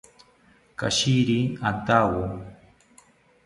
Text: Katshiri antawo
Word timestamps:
Katshiri 0.79 1.37
antawo 1.69 2.25